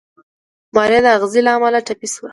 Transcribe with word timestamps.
ماريا 0.75 0.99
د 1.03 1.07
اغزي 1.17 1.41
له 1.45 1.51
امله 1.57 1.79
ټپي 1.87 2.07
شوه. 2.13 2.29